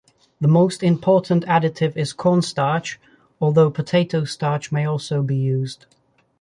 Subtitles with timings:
[0.39, 2.99] The most important additive is cornstarch,
[3.39, 5.85] although potato starch may also be used.